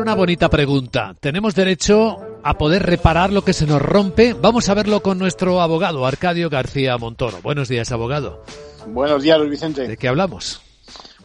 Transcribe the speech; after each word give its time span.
por 0.00 0.06
una 0.06 0.14
bonita 0.14 0.48
pregunta. 0.48 1.14
¿Tenemos 1.20 1.54
derecho 1.54 2.16
a 2.42 2.56
poder 2.56 2.84
reparar 2.84 3.30
lo 3.34 3.44
que 3.44 3.52
se 3.52 3.66
nos 3.66 3.82
rompe? 3.82 4.32
Vamos 4.32 4.70
a 4.70 4.74
verlo 4.74 5.02
con 5.02 5.18
nuestro 5.18 5.60
abogado, 5.60 6.06
Arcadio 6.06 6.48
García 6.48 6.96
Montoro. 6.96 7.42
Buenos 7.42 7.68
días, 7.68 7.92
abogado. 7.92 8.42
Buenos 8.86 9.22
días, 9.22 9.36
Luis 9.36 9.50
Vicente. 9.50 9.86
¿De 9.86 9.98
qué 9.98 10.08
hablamos? 10.08 10.62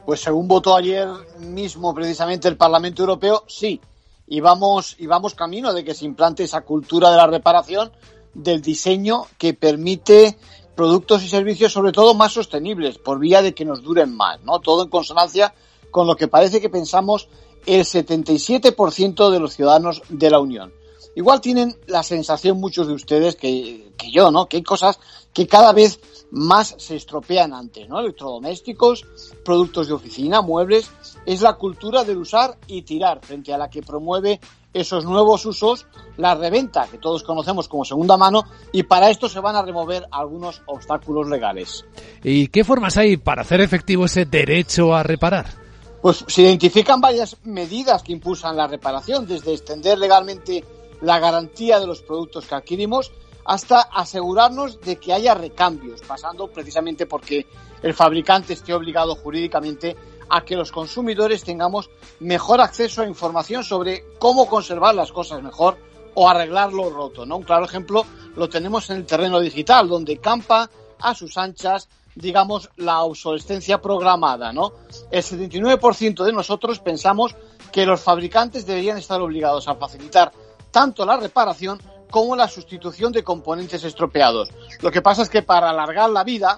Pues 0.06 0.20
según 0.20 0.50
votó 0.50 0.76
ayer 0.76 1.08
mismo 1.40 1.96
precisamente 1.96 2.50
el 2.50 2.58
Parlamento 2.58 3.04
Europeo, 3.04 3.46
sí. 3.48 3.80
Y 4.27 4.41
vamos, 4.41 4.98
y 5.00 5.07
vamos 5.07 5.36
camino 5.36 5.71
de 5.71 5.86
que 5.86 5.94
se 5.94 6.04
implante 6.04 6.44
esa 6.44 6.60
cultura 6.60 7.10
de 7.12 7.16
la 7.16 7.28
reparación, 7.28 7.94
del 8.34 8.62
diseño 8.62 9.28
que 9.38 9.54
permite 9.54 10.38
productos 10.76 11.23
y 11.23 11.30
servicios 11.30 11.71
sobre 11.71 11.94
todo 11.94 12.14
más 12.14 12.34
sostenibles, 12.34 12.98
por 12.98 13.20
vía 13.20 13.42
de 13.42 13.54
que 13.54 13.64
nos 13.64 13.82
duren 13.82 14.14
más, 14.14 14.42
¿no? 14.42 14.60
Todo 14.60 14.84
en 14.84 14.89
consonancia 14.89 15.54
con 15.92 16.07
lo 16.07 16.18
que 16.18 16.28
parece 16.28 16.60
que 16.60 16.70
pensamos 16.70 17.30
el 17.66 17.82
77% 17.82 19.30
de 19.30 19.40
los 19.40 19.53
ciudadanos 19.55 20.02
de 20.09 20.30
la 20.30 20.40
Unión. 20.40 20.73
Igual 21.16 21.40
tienen 21.40 21.76
la 21.88 22.03
sensación 22.03 22.59
muchos 22.59 22.88
de 22.88 22.94
ustedes 22.94 23.35
que, 23.35 23.94
que 23.98 24.12
yo, 24.12 24.31
¿no? 24.31 24.48
Que 24.48 24.57
hay 24.57 24.63
cosas 24.63 24.99
que 25.34 25.48
cada 25.48 25.71
vez 25.71 25.99
más 26.31 26.76
se 26.77 26.98
estropean 26.98 27.54
antes, 27.54 27.88
¿no? 27.88 27.99
Electrodomésticos, 27.99 29.05
productos 29.43 29.88
de 29.88 29.93
oficina, 29.93 30.41
muebles. 30.41 30.91
Es 31.26 31.41
la 31.41 31.54
cultura 31.54 32.04
del 32.04 32.17
usar 32.17 32.57
y 32.67 32.81
tirar 32.81 33.21
frente 33.21 33.54
a 33.54 33.57
la 33.57 33.70
que 33.70 33.82
promueve 33.82 34.41
esos 34.73 35.05
nuevos 35.05 35.45
usos, 35.45 35.88
la 36.18 36.35
reventa, 36.35 36.88
que 36.91 36.98
todos 36.98 37.23
conocemos 37.23 37.70
como 37.70 37.85
segunda 37.85 38.18
mano, 38.18 38.43
y 38.73 38.84
para 38.84 39.09
esto 39.09 39.29
se 39.29 39.40
van 39.40 39.55
a 39.55 39.62
remover 39.62 40.05
algunos 40.12 40.62
obstáculos 40.66 41.29
legales. 41.29 41.85
¿Y 42.21 42.49
qué 42.49 42.66
formas 42.66 42.98
hay 42.98 43.16
para 43.16 43.43
hacer 43.43 43.62
efectivo 43.62 44.05
ese 44.05 44.26
derecho 44.26 44.93
a 44.93 45.02
reparar? 45.02 45.65
Pues 46.05 46.23
se 46.27 46.44
identifican 46.44 47.02
varias 47.02 47.36
medidas 47.45 48.04
que 48.04 48.12
impulsan 48.12 48.55
la 48.55 48.68
reparación, 48.68 49.26
desde 49.26 49.54
extender 49.54 49.98
legalmente 49.98 50.63
la 51.02 51.18
garantía 51.18 51.79
de 51.79 51.88
los 51.88 52.04
productos 52.04 52.46
que 52.46 52.54
adquirimos 52.54 53.12
hasta 53.43 53.82
asegurarnos 53.82 54.79
de 54.82 54.98
que 54.98 55.13
haya 55.13 55.34
recambios, 55.34 56.02
pasando 56.02 56.48
precisamente 56.48 57.07
porque 57.07 57.48
el 57.82 57.96
fabricante 57.96 58.54
esté 58.54 58.71
obligado 58.76 59.16
jurídicamente 59.16 59.96
a 60.29 60.41
que 60.41 60.55
los 60.55 60.71
consumidores 60.71 61.44
tengamos 61.44 61.90
mejor 62.20 62.62
acceso 62.62 63.01
a 63.01 63.07
información 63.07 63.63
sobre 63.63 64.03
cómo 64.19 64.47
conservar 64.47 64.94
las 64.94 65.12
cosas 65.12 65.41
mejor 65.41 65.75
o 66.13 66.29
arreglar 66.29 66.72
lo 66.72 66.91
roto. 66.91 67.25
¿no? 67.25 67.38
Un 67.38 67.44
claro 67.46 67.66
ejemplo 67.66 68.06
lo 68.35 68.47
tenemos 68.47 68.91
en 68.91 68.97
el 68.97 69.07
terreno 69.07 69.40
digital, 69.40 69.90
donde 69.90 70.18
campa 70.19 70.69
a 71.00 71.16
sus 71.16 71.35
anchas, 71.35 71.90
digamos, 72.16 72.69
la 72.78 73.03
obsolescencia 73.03 73.81
programada. 73.81 74.52
¿no? 74.52 74.72
El 75.12 75.22
79% 75.22 76.24
de 76.24 76.34
nosotros 76.34 76.80
pensamos 76.80 77.35
que 77.72 77.85
los 77.85 78.02
fabricantes 78.02 78.66
deberían 78.66 78.97
estar 78.97 79.22
obligados 79.22 79.68
a 79.68 79.75
facilitar 79.75 80.31
tanto 80.72 81.06
la 81.06 81.18
reparación 81.18 81.80
como 82.09 82.35
la 82.35 82.47
sustitución 82.47 83.12
de 83.12 83.24
componentes 83.24 83.84
estropeados. 83.84 84.50
Lo 84.81 84.91
que 84.91 85.02
pasa 85.02 85.22
es 85.22 85.30
que 85.30 85.41
para 85.41 85.69
alargar 85.69 86.09
la 86.09 86.24
vida 86.24 86.57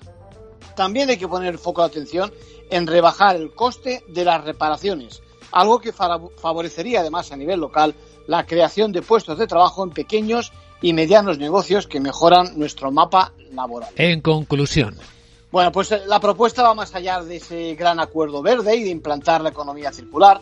también 0.75 1.09
hay 1.09 1.17
que 1.17 1.27
poner 1.27 1.49
el 1.49 1.59
foco 1.59 1.81
de 1.81 1.87
atención 1.87 2.31
en 2.69 2.85
rebajar 2.85 3.35
el 3.35 3.53
coste 3.53 4.03
de 4.07 4.25
las 4.25 4.43
reparaciones, 4.43 5.23
algo 5.51 5.79
que 5.79 5.93
favorecería 5.93 6.99
además 6.99 7.31
a 7.31 7.37
nivel 7.37 7.59
local 7.59 7.95
la 8.27 8.45
creación 8.45 8.91
de 8.91 9.01
puestos 9.01 9.39
de 9.39 9.47
trabajo 9.47 9.83
en 9.83 9.89
pequeños 9.89 10.51
y 10.81 10.93
medianos 10.93 11.39
negocios 11.39 11.87
que 11.87 11.99
mejoran 11.99 12.59
nuestro 12.59 12.91
mapa 12.91 13.33
laboral. 13.51 13.89
En 13.95 14.21
conclusión. 14.21 14.97
Bueno, 15.51 15.71
pues 15.71 15.91
eh, 15.91 16.01
la 16.05 16.19
propuesta 16.19 16.63
va 16.63 16.73
más 16.73 16.93
allá 16.95 17.21
de 17.21 17.37
ese 17.37 17.75
gran 17.75 17.99
acuerdo 17.99 18.41
verde 18.41 18.75
y 18.75 18.83
de 18.83 18.89
implantar 18.89 19.41
la 19.41 19.49
economía 19.49 19.91
circular. 19.91 20.39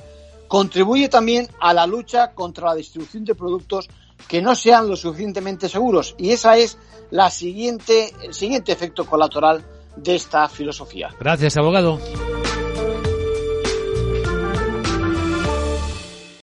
Contribuye 0.48 1.10
también 1.10 1.48
a 1.60 1.74
la 1.74 1.88
lucha 1.88 2.34
contra 2.34 2.68
la 2.68 2.76
distribución 2.76 3.26
de 3.26 3.36
productos 3.36 3.88
que 4.28 4.42
no 4.42 4.56
sean 4.56 4.88
lo 4.88 4.96
suficientemente 4.96 5.70
seguros. 5.70 6.16
Y 6.18 6.32
esa 6.32 6.58
es 6.58 6.78
la 7.12 7.30
siguiente, 7.30 8.14
el 8.24 8.34
siguiente 8.34 8.72
efecto 8.72 9.06
colateral 9.06 9.64
de 9.96 10.16
esta 10.16 10.48
filosofía. 10.48 11.10
Gracias, 11.20 11.58
abogado. 11.58 12.00